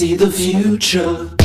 [0.00, 1.39] See the future.